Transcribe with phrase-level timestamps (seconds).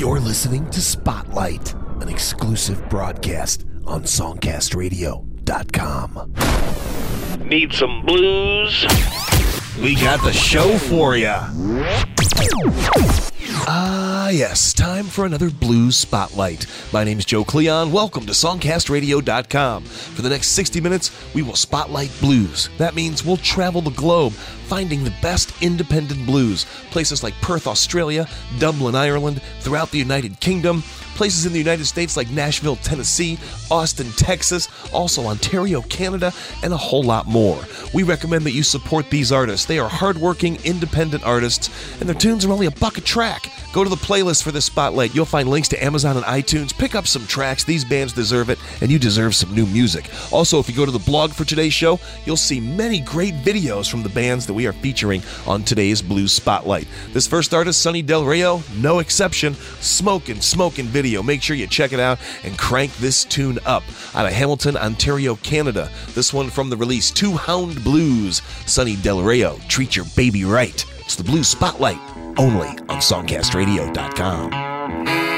[0.00, 6.34] You're listening to Spotlight, an exclusive broadcast on SongcastRadio.com.
[7.46, 8.86] Need some blues?
[9.82, 11.36] We got the show for you.
[13.52, 16.66] Ah, yes, time for another Blues Spotlight.
[16.92, 17.90] My name is Joe Cleon.
[17.90, 19.84] Welcome to SongcastRadio.com.
[19.84, 22.70] For the next 60 minutes, we will spotlight blues.
[22.78, 26.64] That means we'll travel the globe finding the best independent blues.
[26.92, 28.28] Places like Perth, Australia,
[28.60, 30.84] Dublin, Ireland, throughout the United Kingdom,
[31.20, 33.38] places in the United States like Nashville, Tennessee,
[33.70, 37.62] Austin, Texas, also Ontario, Canada, and a whole lot more.
[37.92, 39.66] We recommend that you support these artists.
[39.66, 41.68] They are hardworking, independent artists,
[42.00, 43.52] and their tunes are only a buck a track.
[43.74, 45.14] Go to the playlist for this spotlight.
[45.14, 46.76] You'll find links to Amazon and iTunes.
[46.76, 47.64] Pick up some tracks.
[47.64, 50.06] These bands deserve it, and you deserve some new music.
[50.32, 53.90] Also, if you go to the blog for today's show, you'll see many great videos
[53.90, 56.88] from the bands that we are featuring on today's Blues Spotlight.
[57.12, 59.52] This first artist, Sonny Del Rio, no exception.
[59.80, 61.09] Smoking, smoking video.
[61.22, 63.82] Make sure you check it out and crank this tune up.
[64.14, 65.90] Out of Hamilton, Ontario, Canada.
[66.14, 68.42] This one from the release Two Hound Blues.
[68.66, 70.84] Sonny Del Rio, treat your baby right.
[71.00, 71.98] It's the Blue Spotlight
[72.38, 75.29] only on SongcastRadio.com.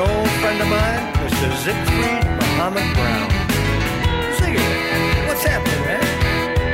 [0.00, 1.48] old friend of mine, Mr.
[1.64, 3.28] Siegfried Muhammad Brown.
[4.36, 4.68] Ziggy,
[5.26, 6.04] what's happening, man?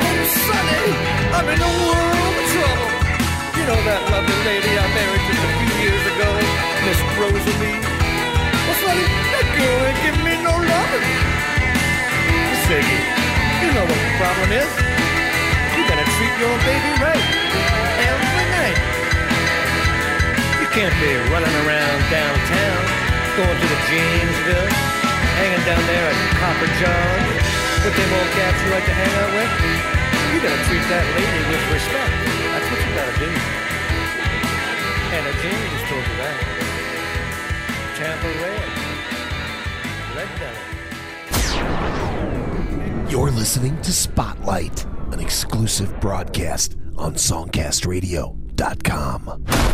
[0.02, 0.82] Oh, Sonny,
[1.38, 2.90] I'm in a world of trouble.
[3.58, 6.31] You know that lovely lady I married just a few years ago,
[6.82, 7.78] Miss Rosalie?
[8.66, 11.08] Well, Sonny, that girl ain't giving me no loving.
[12.66, 13.00] Ziggy,
[13.62, 14.70] you know what the problem is.
[15.78, 17.25] You gotta treat your baby right.
[18.02, 18.97] Every night.
[20.78, 22.82] Can't be running around downtown,
[23.34, 24.70] going to the Jamesville,
[25.34, 26.70] hanging down there at Copper
[27.82, 29.50] with them old cats you like to hang out with.
[30.30, 32.14] You gotta treat that lady with respect.
[32.54, 33.26] That's what you gotta do.
[35.19, 36.38] Anna James told you that.
[37.98, 38.70] Tampa Red.
[40.14, 40.62] Red Belly.
[43.10, 49.68] You're listening to Spotlight, an exclusive broadcast on SongcastRadio.com.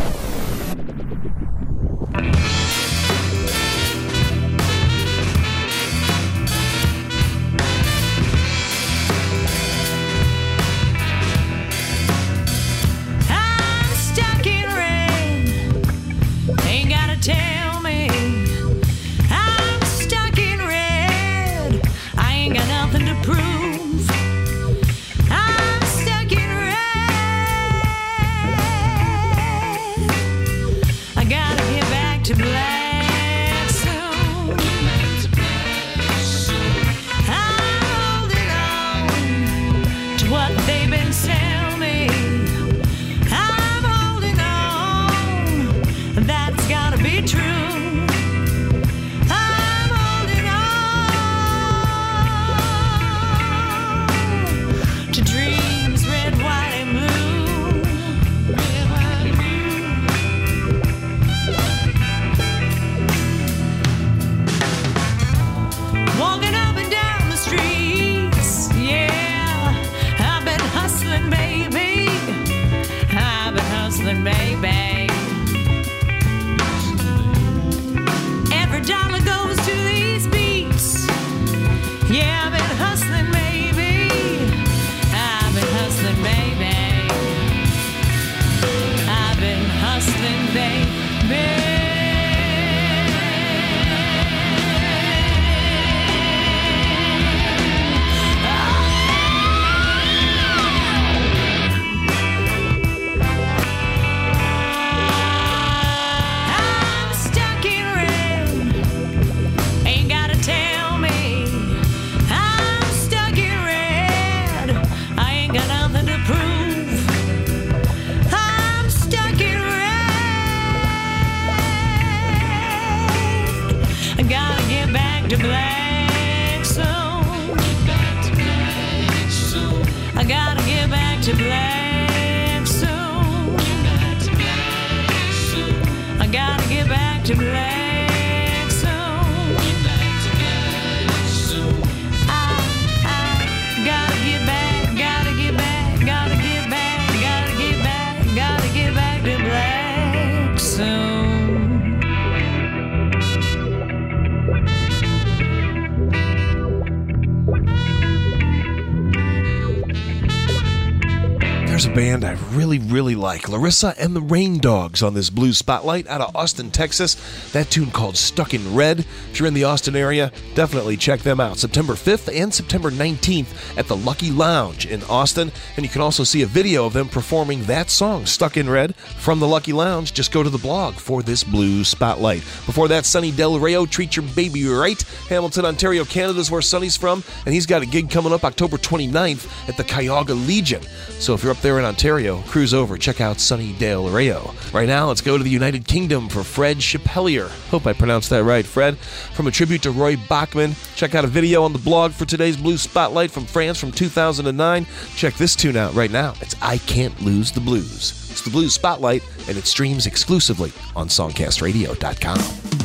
[162.95, 167.15] really, like Larisa and the Raindoggs on this Blues Spotlight out of Austin, Texas.
[167.51, 168.99] That tune called Stuck in Red.
[168.99, 171.57] If you're in the Austin area, definitely check them out.
[171.57, 175.51] September 5th and September 19th at the Lucky Lounge in Austin.
[175.75, 178.95] And you can also see a video of them performing that song, Stuck in Red,
[178.95, 180.13] from the Lucky Lounge.
[180.13, 182.43] Just go to the blog for this Blues Spotlight.
[182.65, 185.01] Before that, Sonny Del Rio, Treat Your Baby Right.
[185.27, 187.25] Hamilton, Ontario, Canada is where Sonny's from.
[187.45, 190.81] And he's got a gig coming up October 29th at the Cayuga Legion.
[191.19, 194.53] So if you're up there in Ontario, cruise over, check out Sonny Del Rio.
[194.71, 197.49] Right now, let's go to the United Kingdom for Fred Chapellier.
[197.69, 198.97] Hope I pronounced that right, Fred.
[198.97, 202.55] From a tribute to Roy Bachman, check out a video on the blog for today's
[202.55, 204.85] Blues Spotlight from France from 2009.
[205.15, 206.35] Check this tune out right now.
[206.41, 208.29] It's I Can't Lose the Blues.
[208.29, 212.84] It's the Blues Spotlight, and it streams exclusively on SongcastRadio.com.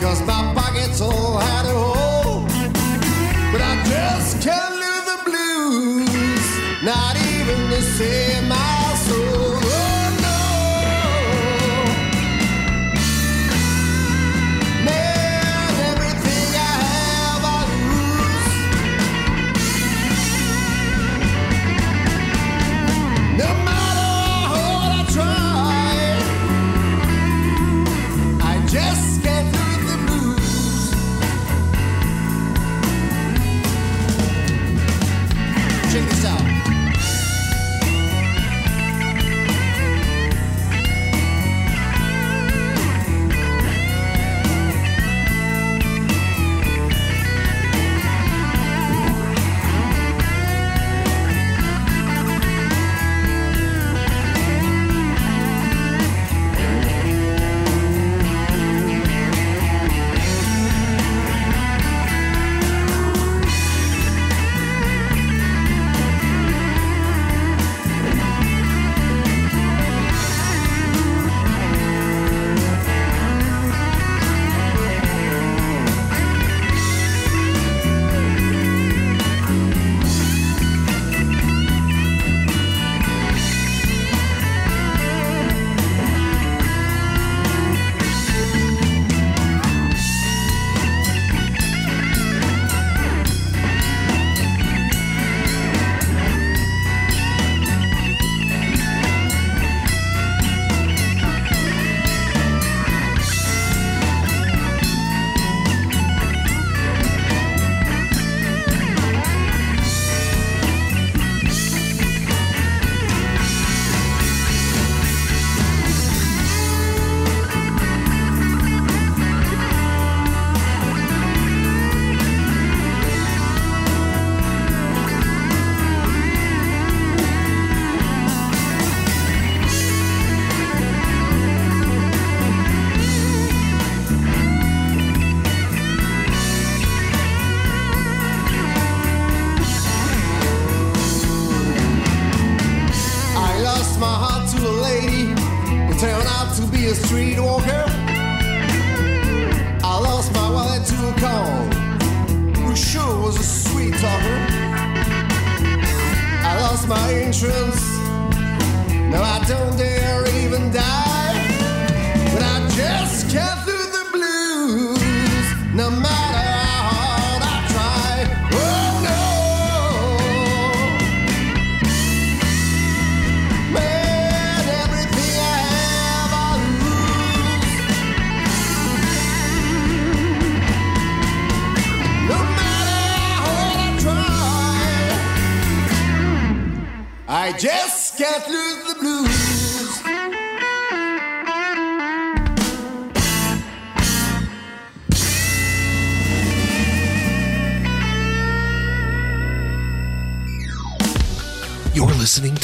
[0.00, 0.39] Cause my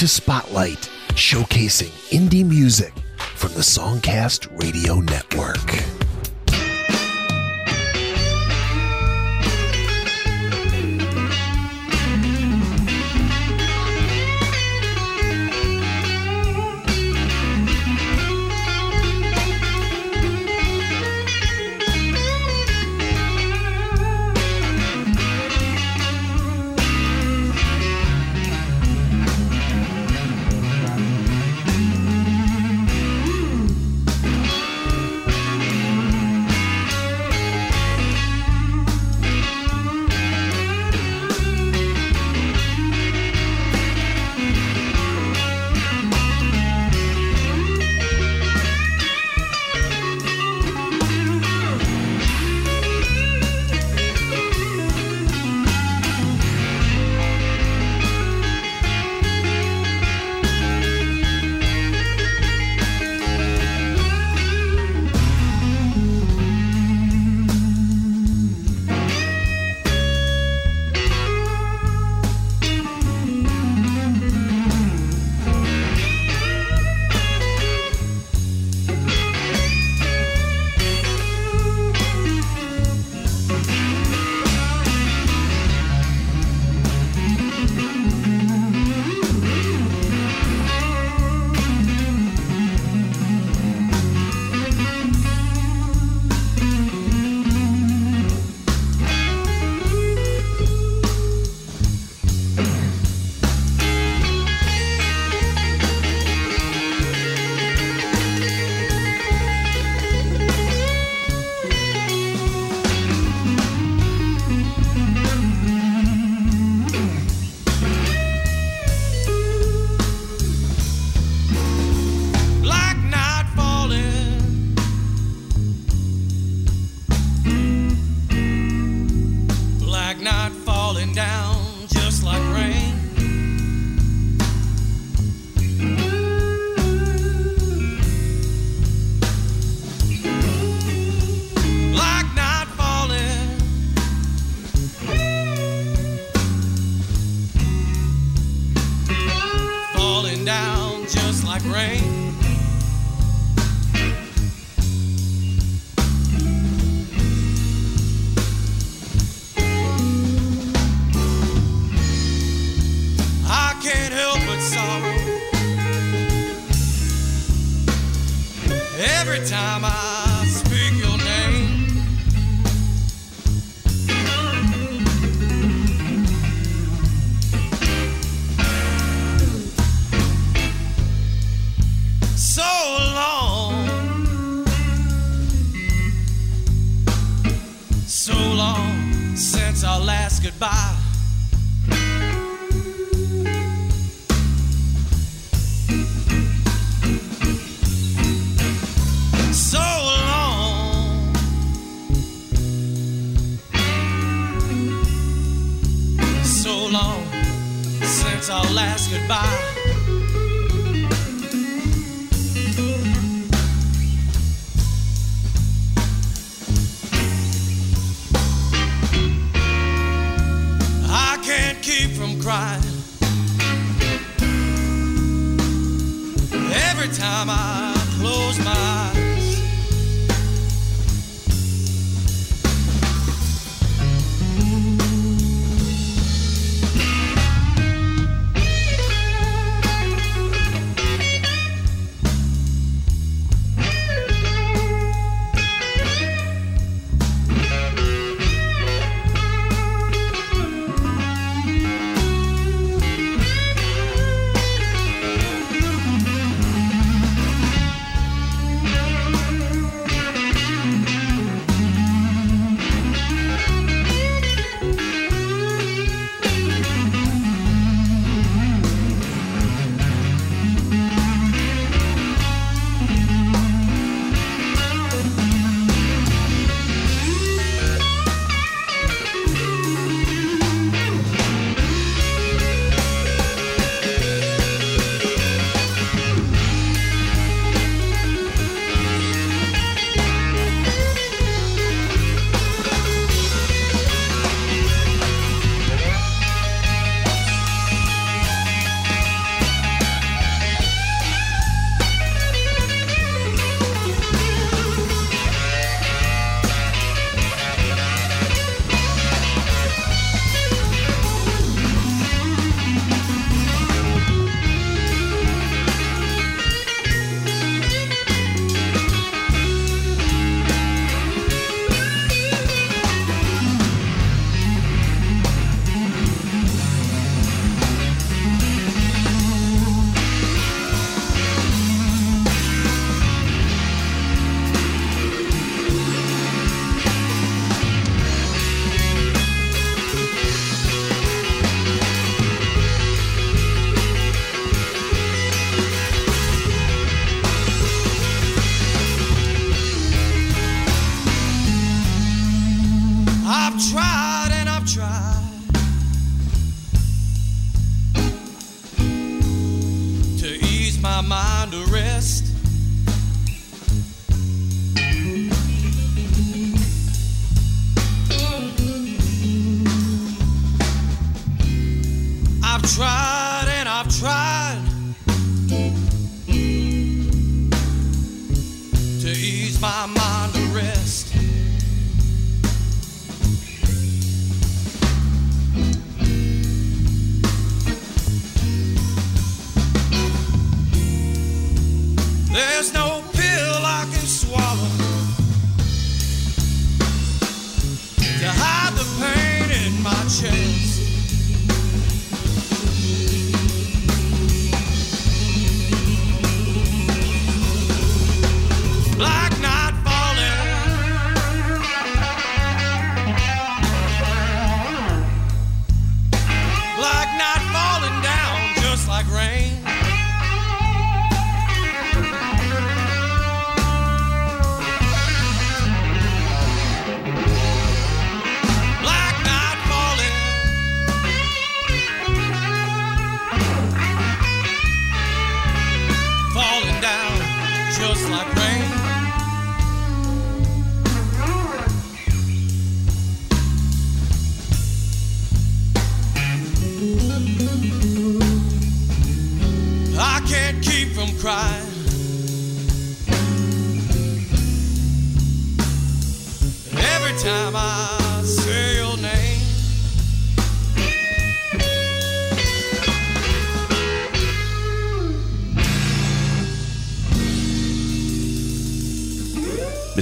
[0.06, 2.92] Spotlight, showcasing indie music
[3.36, 5.75] from the Songcast Radio Network.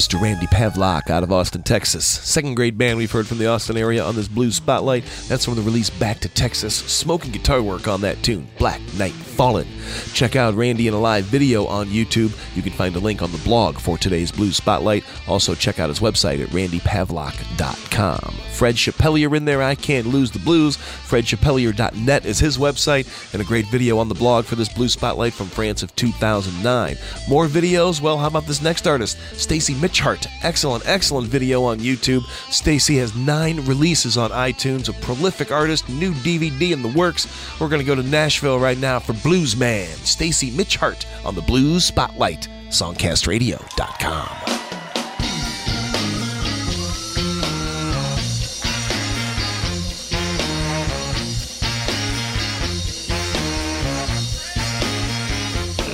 [0.05, 0.21] Mr.
[0.21, 2.05] Randy Pavlock out of Austin, Texas.
[2.05, 5.03] Second grade band we've heard from the Austin area on this blues spotlight.
[5.29, 6.77] That's from the release Back to Texas.
[6.77, 9.67] Smoking guitar work on that tune, Black Night Fallen.
[10.13, 12.33] Check out Randy in a live video on YouTube.
[12.57, 15.05] You can find a link on the blog for today's blues spotlight.
[15.29, 18.35] Also, check out his website at randypavlock.com.
[18.55, 20.77] Fred Chapellier in there, I Can't Lose the Blues.
[20.77, 25.33] FredChapellier.net is his website, and a great video on the blog for this blues spotlight
[25.33, 26.97] from France of 2009.
[27.29, 28.01] More videos?
[28.01, 30.27] Well, how about this next artist, Stacy Mitchhart?
[30.43, 32.23] Excellent, excellent video on YouTube.
[32.51, 37.27] Stacy has nine releases on iTunes, a prolific artist, new DVD in the works.
[37.61, 41.41] We're going to go to Nashville right now for Blues Man, Stacy Mitchhart on the
[41.41, 44.29] Blues Spotlight, songcastradio.com.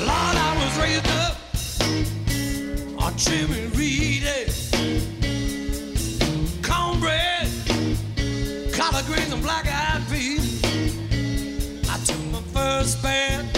[0.07, 1.37] Lord, I was raised up
[3.03, 4.25] on Jimmy Reed.
[4.25, 4.47] eh.
[6.63, 7.49] Cornbread,
[8.73, 10.70] collard greens, and black eyed peas.
[12.53, 13.57] First bath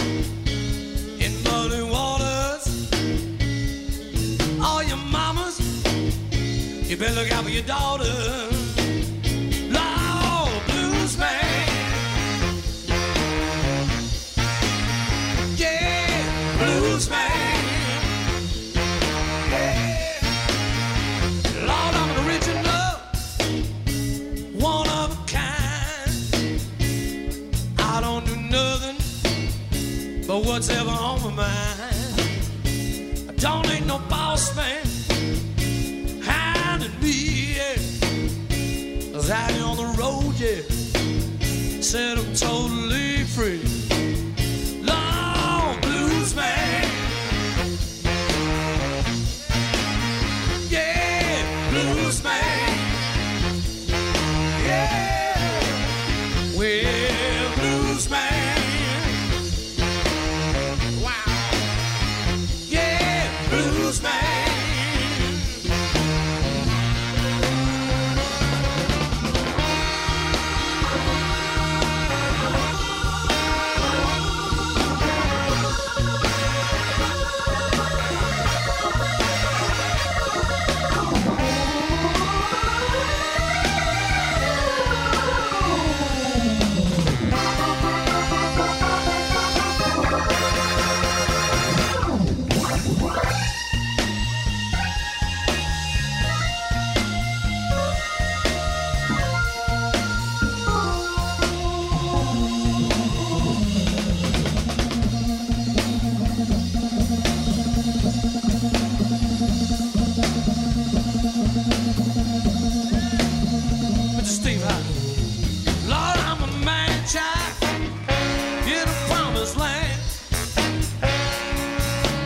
[1.19, 2.89] in muddy waters.
[4.61, 5.59] All your mamas,
[6.89, 8.52] you better look out for your daughters.
[30.53, 32.19] What's ever on my mind.
[33.27, 34.85] I don't need no boss man
[36.21, 37.55] hounding me.
[37.57, 39.11] Yeah.
[39.11, 40.61] 'Cause out here on the road, yeah,
[41.81, 43.62] said I'm totally free.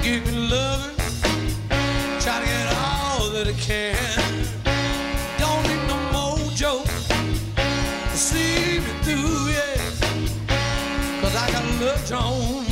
[0.03, 0.95] Give me loving,
[2.21, 4.45] try to get all that I can.
[5.39, 5.97] Don't need no
[8.11, 9.49] to see me through,
[11.35, 12.66] I got love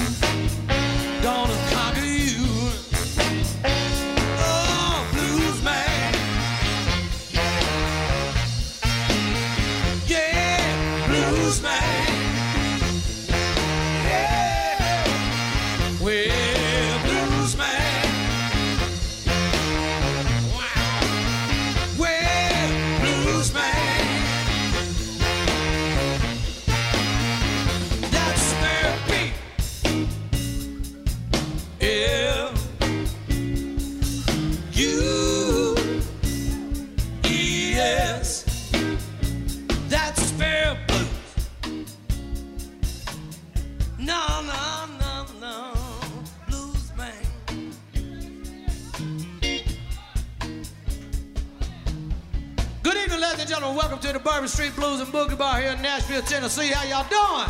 [55.05, 56.67] and Boogie Bar here in Nashville, Tennessee.
[56.67, 57.49] How y'all doing?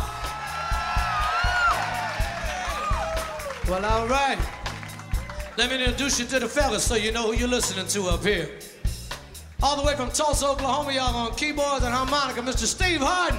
[3.68, 4.38] Well, all right.
[5.56, 8.22] Let me introduce you to the fellas so you know who you're listening to up
[8.22, 8.50] here.
[9.62, 12.66] All the way from Tulsa, Oklahoma, y'all on keyboards and harmonica, Mr.
[12.66, 13.38] Steve Harden.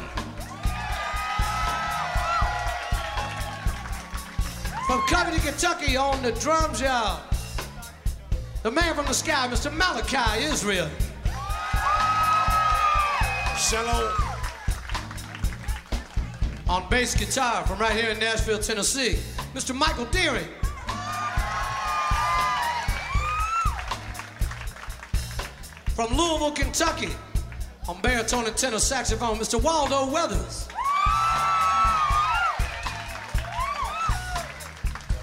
[4.88, 7.22] From Covington, Kentucky, on the drums, y'all.
[8.64, 9.72] The man from the sky, Mr.
[9.72, 10.90] Malachi Israel.
[16.70, 19.18] On bass guitar from right here in Nashville, Tennessee,
[19.54, 19.76] Mr.
[19.76, 20.48] Michael Deering.
[25.96, 27.10] From Louisville, Kentucky,
[27.90, 29.62] on baritone and tenor saxophone, Mr.
[29.62, 30.70] Waldo Weathers.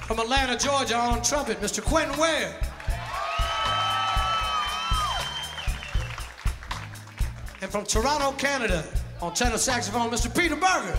[0.06, 1.82] From Atlanta, Georgia, on trumpet, Mr.
[1.82, 2.54] Quentin Ware.
[7.64, 8.84] And from Toronto, Canada,
[9.22, 10.28] on tenor saxophone, Mr.
[10.38, 10.98] Peter Berger.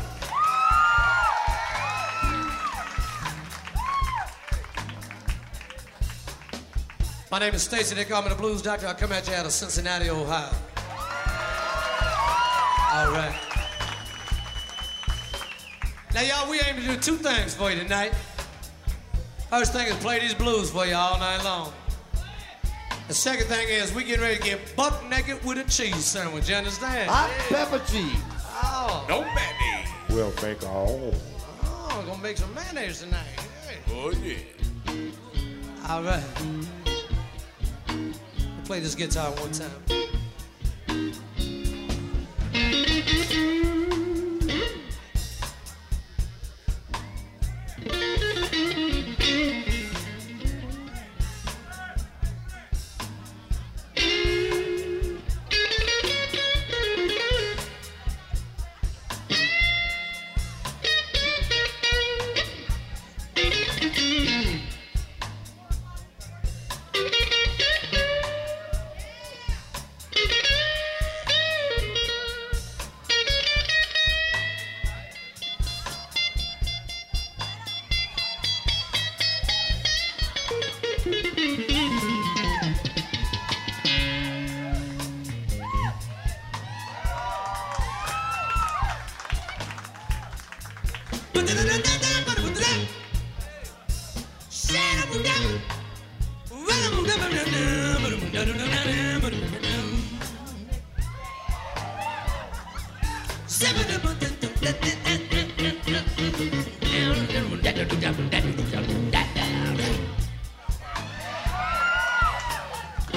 [7.30, 8.04] My name is Stacy.
[8.06, 8.88] Call me the Blues Doctor.
[8.88, 10.52] I come at you out of Cincinnati, Ohio.
[12.94, 13.40] All right.
[16.16, 18.16] Now, y'all, we aim to do two things for you tonight.
[19.52, 21.72] First thing is play these blues for you all night long.
[23.08, 26.50] The second thing is we get ready to get buck naked with a cheese sandwich.
[26.50, 27.10] You understand?
[27.10, 28.16] Hot pepper cheese.
[28.64, 29.90] Oh, No mayonnaise.
[30.10, 31.14] We'll make all.
[31.64, 33.28] oh, gonna make some mayonnaise tonight.
[33.68, 33.78] Hey.
[33.92, 34.38] Oh yeah.
[35.88, 36.24] All right.
[37.90, 39.72] I'll play this guitar one time.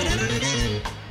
[0.08, 1.07] You're listening to Spotlight, an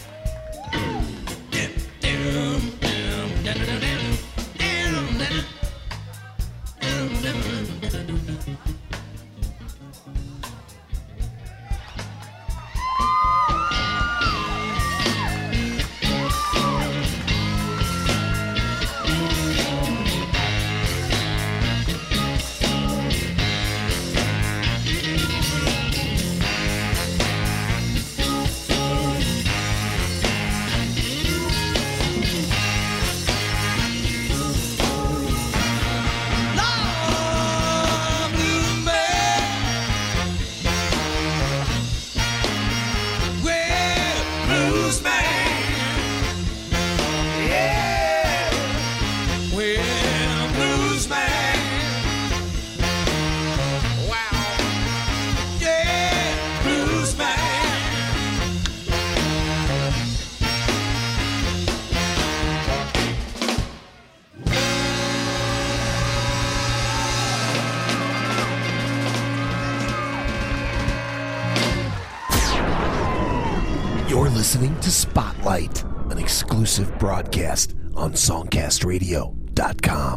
[76.77, 80.16] exclusive broadcast on SongcastRadio.com.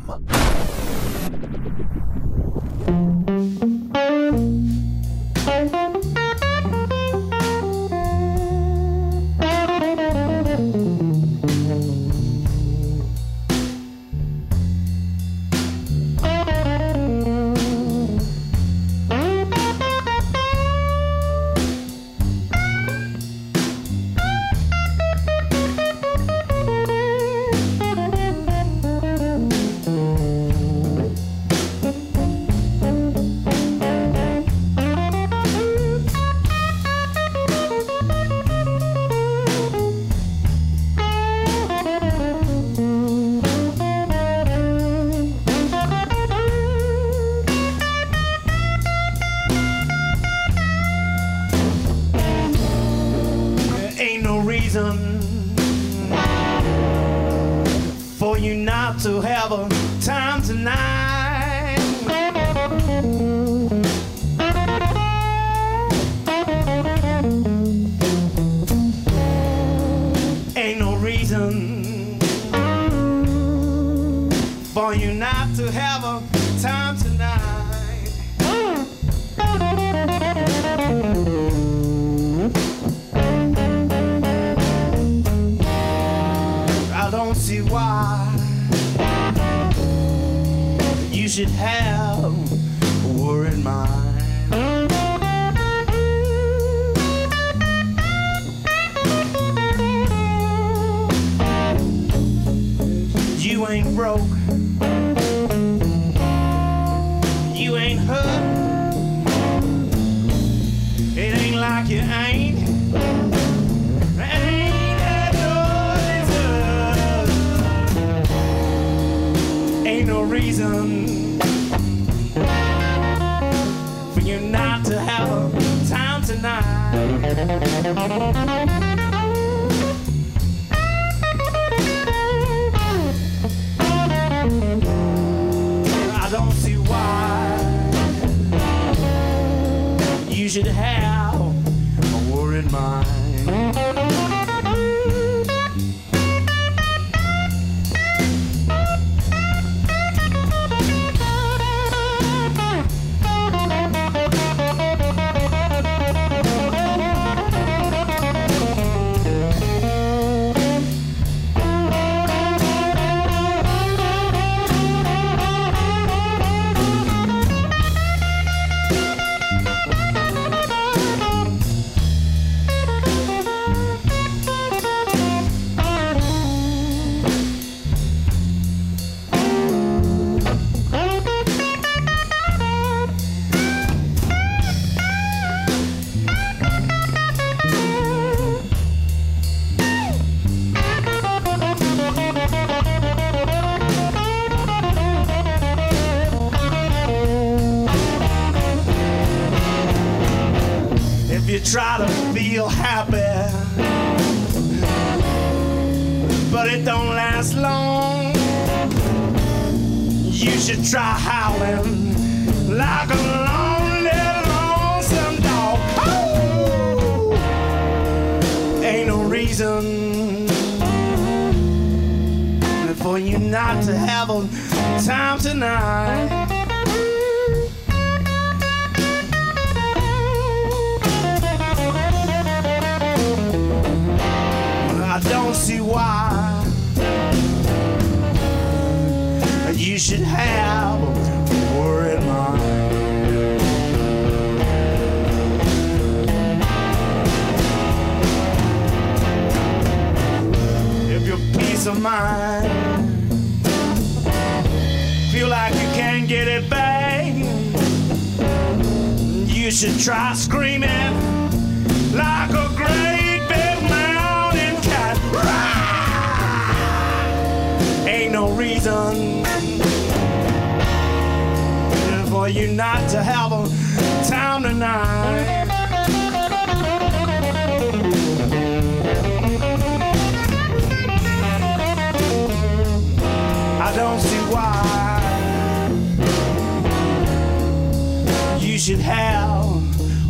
[288.81, 289.67] should have.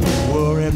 [0.01, 0.75] A worried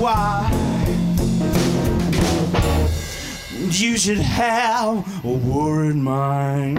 [0.00, 0.50] why
[3.70, 6.78] you should have a worried mind.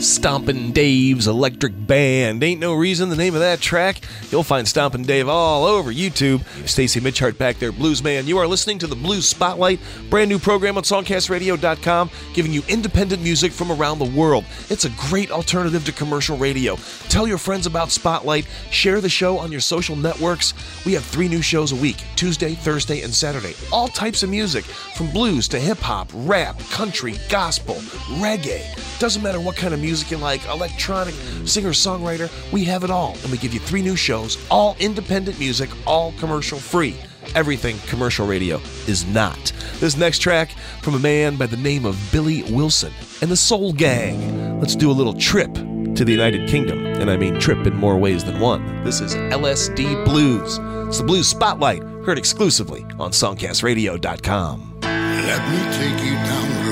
[0.00, 2.42] Stompin' Dave's Electric Band.
[2.42, 4.00] Ain't no reason the name of that track.
[4.30, 6.42] You'll find Stompin' Dave all over YouTube.
[6.66, 8.26] Stacy Mitchhart back there, Blues Man.
[8.26, 13.22] You are listening to the Blues Spotlight, brand new program on songcastradio.com, giving you independent
[13.22, 14.44] music from around the world.
[14.70, 16.76] It's a great alternative to commercial radio.
[17.08, 18.46] Tell your friends about Spotlight.
[18.70, 20.54] Share the show on your social networks.
[20.86, 23.54] We have three new shows a week Tuesday, Thursday, and Saturday.
[23.70, 27.74] All types of music, from blues to hip hop, rap, country, gospel,
[28.20, 28.62] reggae.
[28.98, 33.16] Doesn't matter what kind of music you like, electronic, singer songwriter, we have it all.
[33.22, 36.96] And we give you three new shows, all independent music, all commercial free.
[37.34, 39.52] Everything commercial radio is not.
[39.80, 43.72] This next track from a man by the name of Billy Wilson and the Soul
[43.72, 44.60] Gang.
[44.60, 47.98] Let's do a little trip to the United Kingdom, and I mean trip in more
[47.98, 48.84] ways than one.
[48.84, 50.58] This is LSD Blues.
[50.88, 54.78] It's the Blues Spotlight, heard exclusively on SongcastRadio.com.
[54.82, 56.71] Let me take you down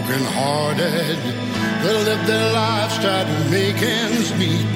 [0.00, 1.18] broken hearted
[1.82, 4.66] that live their lives trying to make ends meet.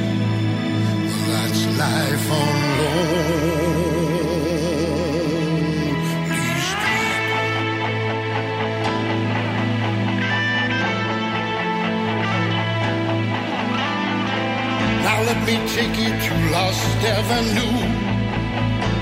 [1.07, 3.31] Well, that's life on lonely
[6.71, 7.19] street.
[15.07, 17.77] Now let me take you to Lost Avenue.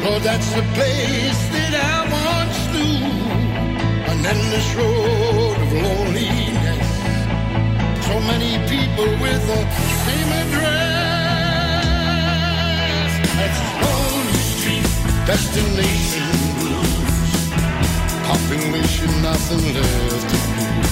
[0.06, 1.98] Oh, that's the place that I
[2.28, 3.10] once knew.
[4.22, 5.39] Then this road
[5.72, 6.88] loneliness.
[8.06, 9.60] So many people with the
[10.04, 10.80] same address.
[13.38, 14.86] That's Lonely Street,
[15.26, 17.42] destination blues.
[18.26, 20.90] Population, nothing left to lose.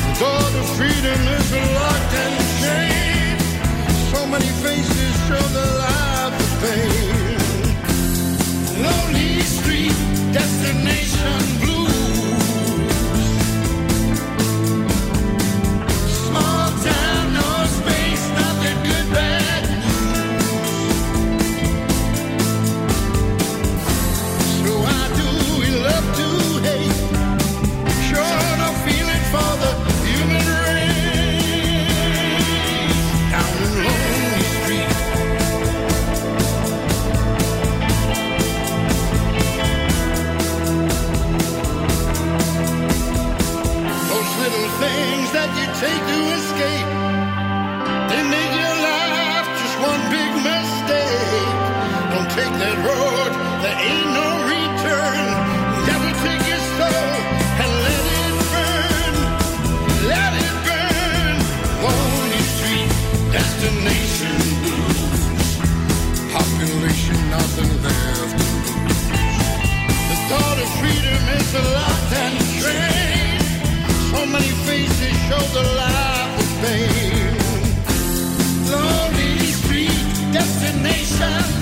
[0.00, 3.42] The door to freedom is locked and chained.
[4.12, 7.38] So many faces show the life of pain.
[8.82, 9.96] Lonely street,
[10.32, 11.95] destination blues.
[45.80, 46.85] Take to escape,
[80.32, 81.55] destination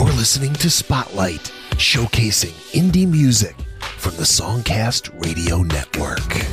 [0.00, 3.54] You're listening to Spotlight, showcasing indie music
[3.98, 6.49] from the Songcast Radio Network.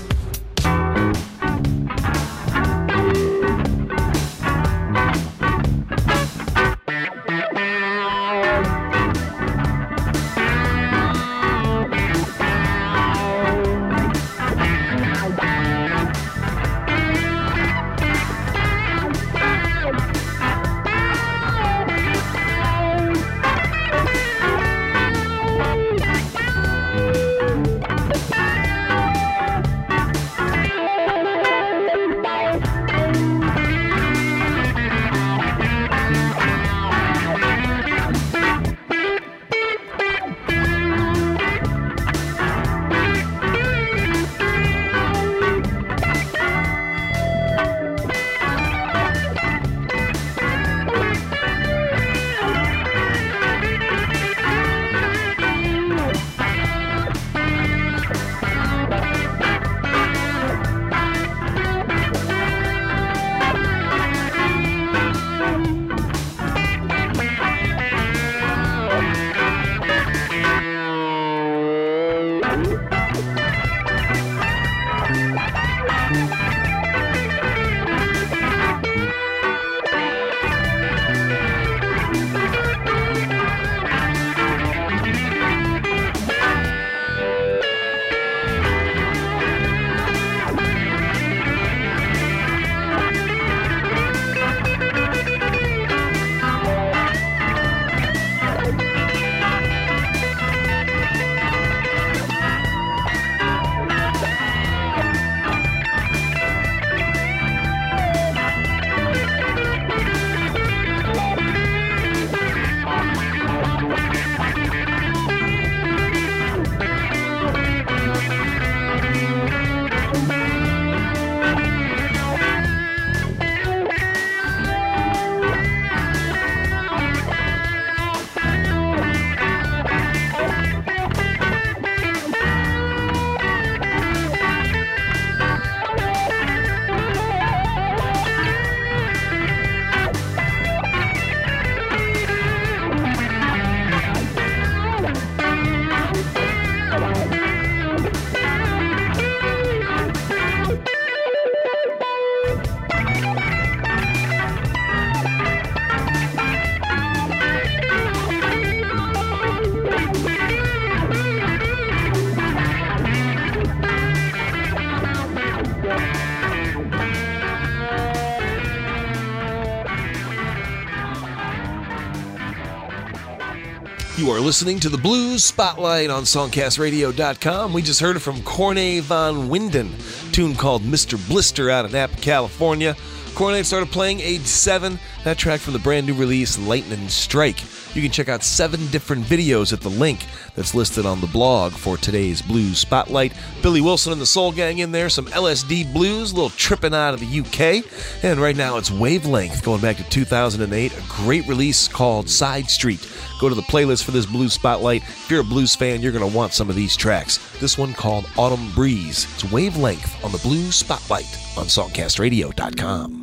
[174.47, 177.73] Listening to the Blues Spotlight on SongcastRadio.com.
[177.73, 179.91] We just heard it from Cornay Van Winden,
[180.31, 181.17] tune called Mr.
[181.27, 182.95] Blister out of Napa, California.
[183.35, 184.99] Cornay started playing age seven.
[185.25, 187.61] That track from the brand new release Lightning Strike.
[187.93, 190.25] You can check out seven different videos at the link
[190.57, 193.31] that's listed on the blog for today's Blues Spotlight.
[193.61, 197.13] Billy Wilson and the Soul Gang in there, some LSD blues, a little tripping out
[197.13, 197.85] of the UK.
[198.23, 203.07] And right now it's Wavelength going back to 2008, a great release called Side Street.
[203.39, 205.03] Go to the playlist for this Blues Spotlight.
[205.03, 207.37] If you're a blues fan, you're going to want some of these tracks.
[207.59, 209.27] This one called Autumn Breeze.
[209.35, 213.16] It's Wavelength on the Blues Spotlight on SongcastRadio.com.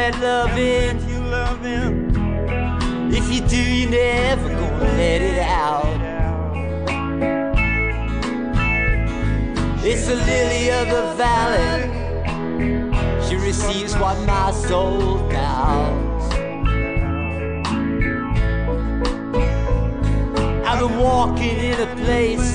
[0.00, 0.96] let love in.
[0.96, 1.92] If you love him.
[3.12, 6.00] If you do, you never gonna let it out.
[9.84, 11.74] It's a lily of the valley.
[13.26, 16.26] She receives what my soul doubts.
[20.68, 22.50] I've been walking in a place.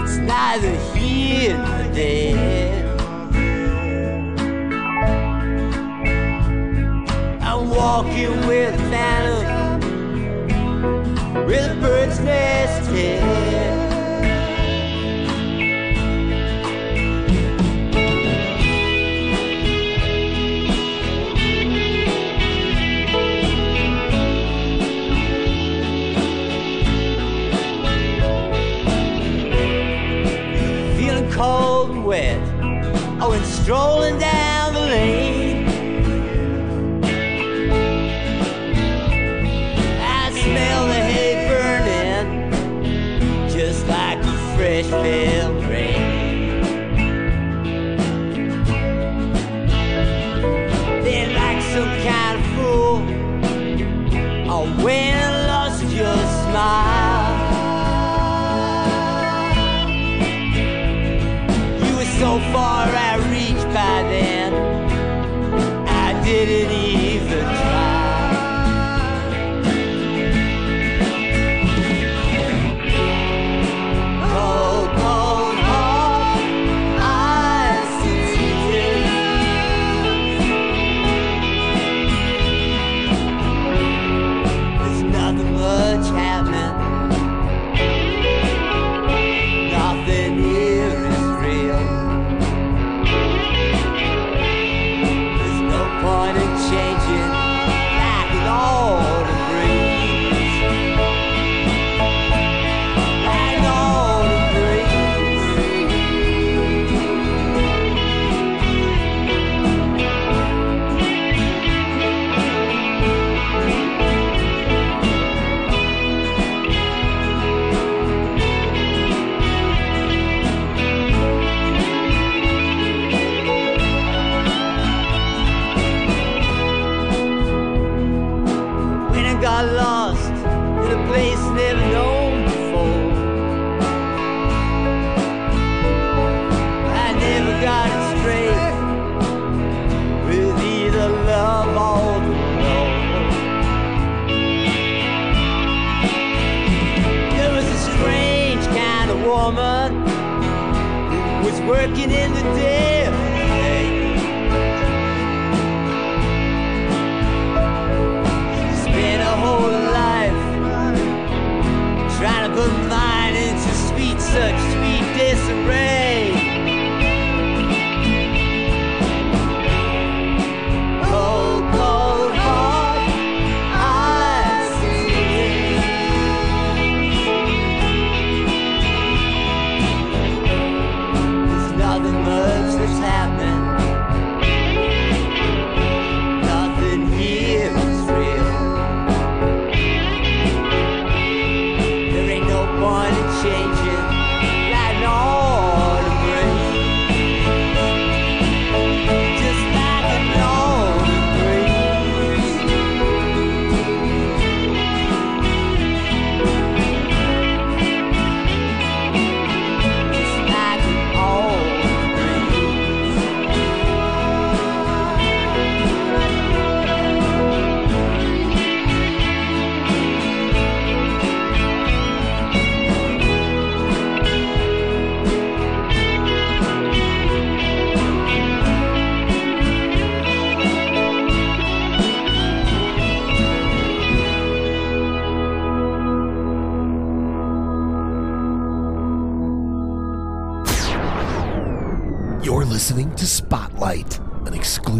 [0.00, 2.85] It's neither here nor there.
[7.76, 9.44] Walking with a phantom
[11.46, 13.22] with a bird's nest head.
[30.96, 32.40] Feeling cold and wet.
[32.62, 34.45] Oh, I went strolling down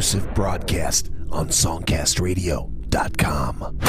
[0.07, 3.86] exclusive broadcast on SongcastRadio.com.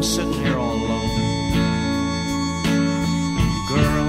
[0.00, 1.10] I'm sitting here all alone.
[3.68, 4.06] Girl,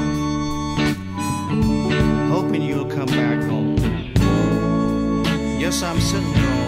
[2.30, 3.76] hoping you'll come back home.
[5.60, 6.61] Yes, I'm sitting here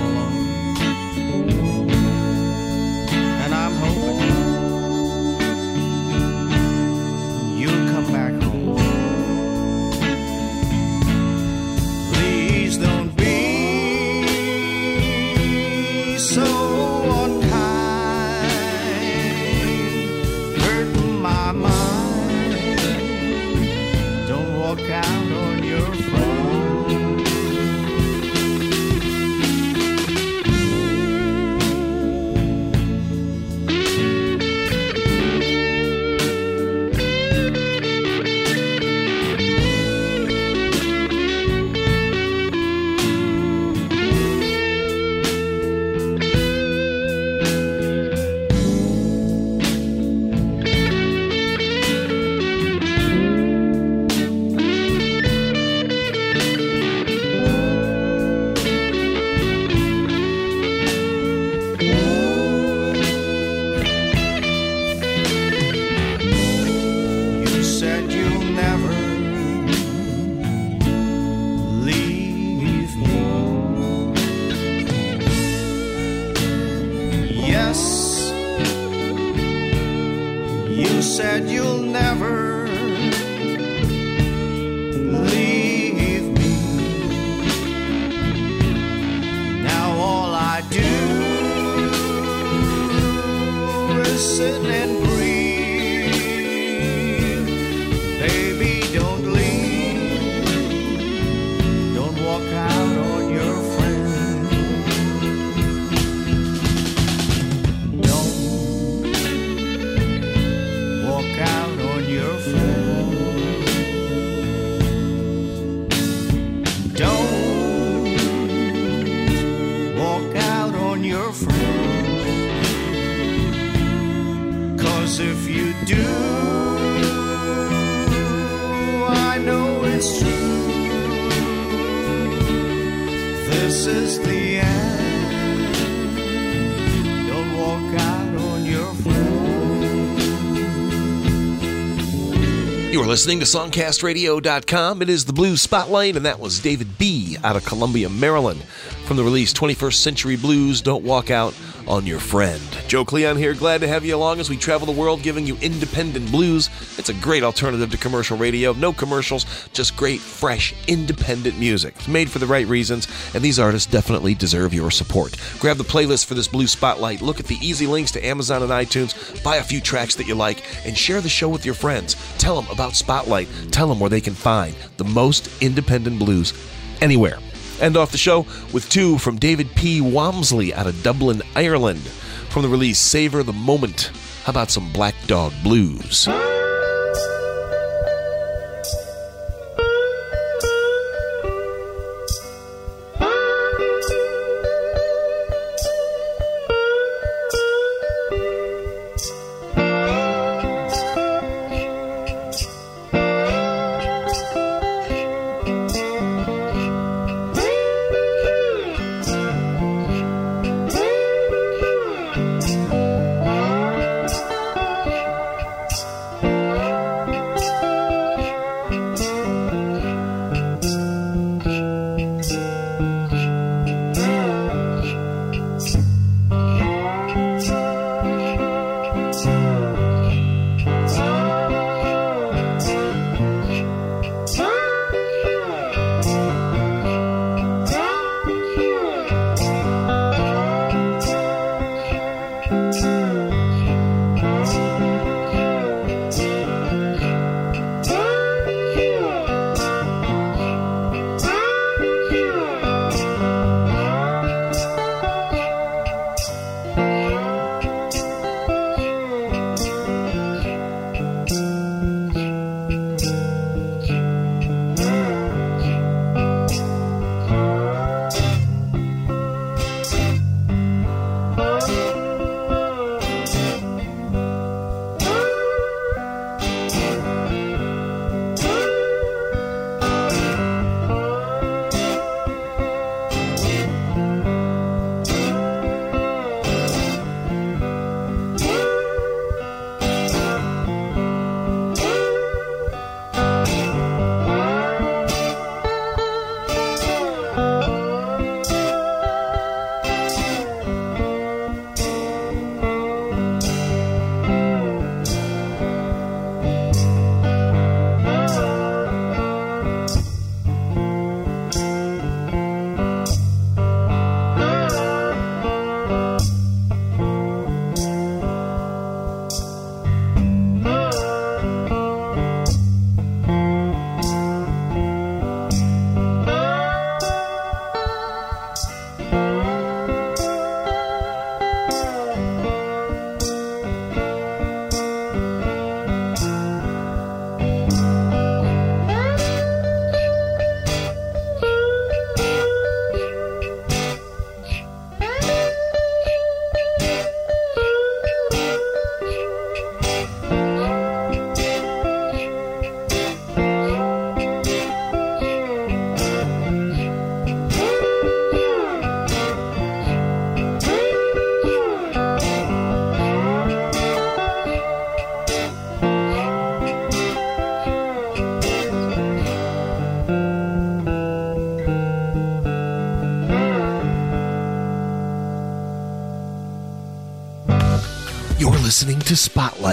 [143.13, 145.03] listening to SongcastRadio.com.
[145.03, 147.37] It is the Blue Spotlight, and that was David B.
[147.43, 148.65] out of Columbia, Maryland,
[149.03, 151.53] from the release 21st Century Blues Don't Walk Out
[151.87, 152.61] on Your Friend.
[152.87, 155.57] Joe Cleon here, glad to have you along as we travel the world giving you
[155.61, 156.69] independent blues.
[156.97, 158.71] It's a great alternative to commercial radio.
[158.73, 161.95] No commercials, just great, fresh, independent music.
[161.97, 165.35] It's made for the right reasons, and these artists definitely deserve your support.
[165.59, 168.71] Grab the playlist for this Blue Spotlight, look at the easy links to Amazon and
[168.71, 172.15] iTunes, buy a few tracks that you like, and share the show with your friends.
[172.37, 173.49] Tell them about Spotlight.
[173.71, 176.53] Tell them where they can find the most independent blues
[177.01, 177.39] anywhere.
[177.81, 180.01] End off the show with two from David P.
[180.01, 182.01] Walmsley out of Dublin, Ireland,
[182.49, 184.11] from the release Savor the Moment.
[184.43, 186.27] How about some Black Dog Blues?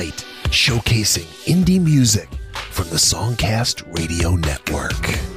[0.01, 2.30] Light, showcasing indie music
[2.70, 5.30] from the Songcast Radio Network.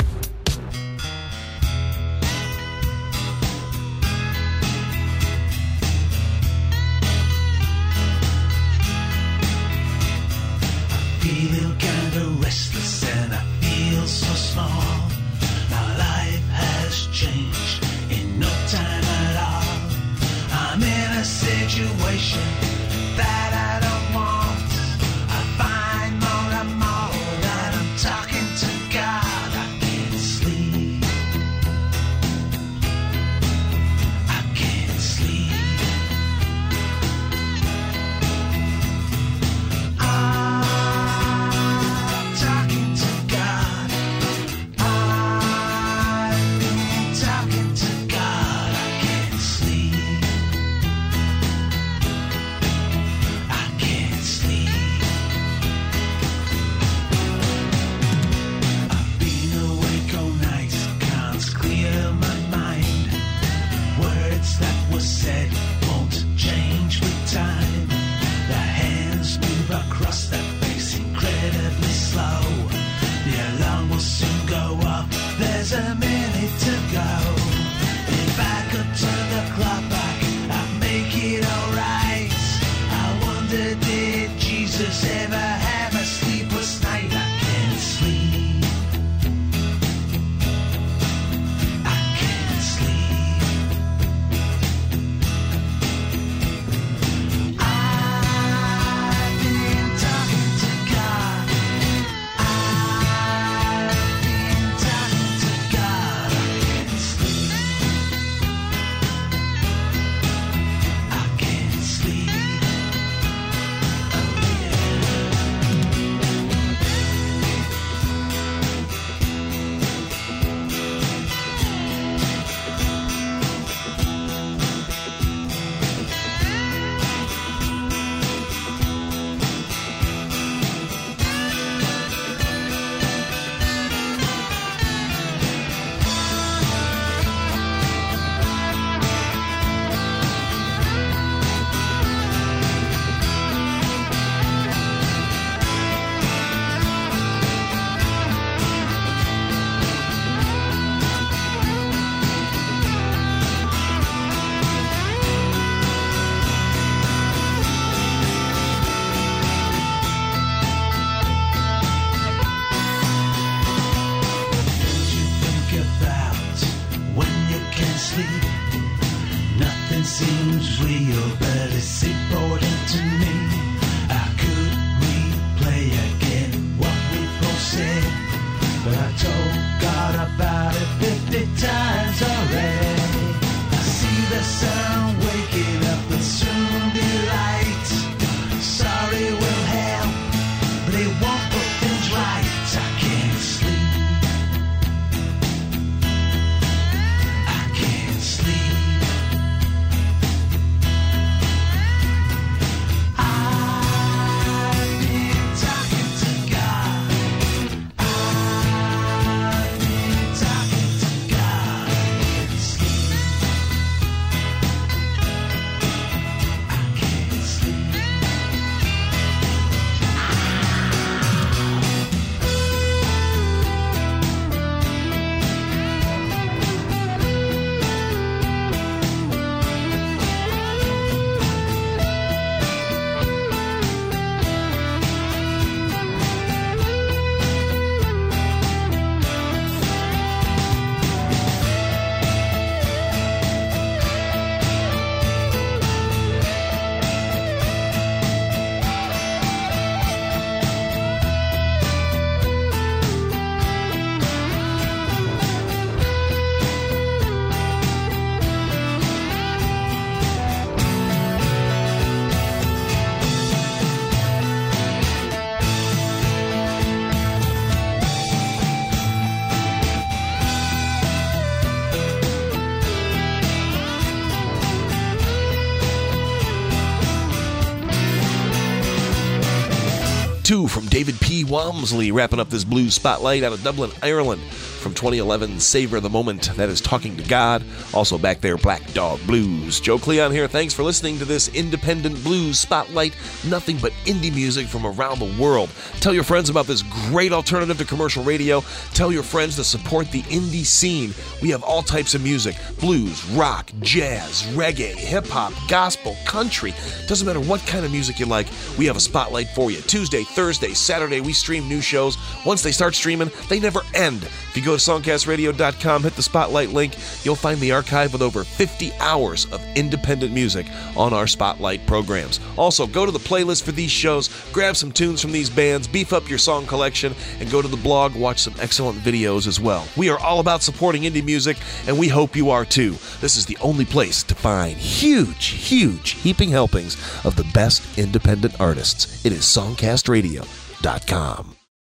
[280.74, 281.44] from David P.
[281.44, 284.42] Walmsley, wrapping up this blues spotlight out of Dublin, Ireland
[284.84, 286.52] from 2011, Savor the Moment.
[286.58, 287.64] That is Talking to God.
[287.94, 289.80] Also back there, Black Dog Blues.
[289.80, 290.48] Joe Cleon here.
[290.50, 293.16] Thanks for listening to this independent blues spotlight.
[293.48, 295.70] Nothing but indie music from around the world.
[296.02, 298.62] Tell your friends about this great alternative to commercial radio.
[298.94, 301.14] Tell your friends to support the indie scene.
[301.42, 306.74] We have all types of music blues, rock, jazz, reggae, hip hop, gospel, country.
[307.08, 309.80] Doesn't matter what kind of music you like, we have a spotlight for you.
[309.82, 312.18] Tuesday, Thursday, Saturday, we stream new shows.
[312.46, 314.24] Once they start streaming, they never end.
[314.24, 318.44] If you go to songcastradio.com, hit the spotlight link, you'll find the archive with over
[318.44, 320.66] 50 hours of independent music
[320.98, 322.40] on our spotlight programs.
[322.58, 326.12] Also, go to the playlist for these shows, grab some tunes from these bands, beef
[326.12, 329.88] up your song collection, and go to the blog, watch some excellent videos as well.
[329.96, 331.58] We are all about supporting indie music,
[331.88, 332.94] and we hope you are too.
[333.22, 336.96] This is the only place to find huge, huge heaping helpings
[337.26, 339.24] of the best independent artists.
[339.26, 341.56] It is songcastradio.com.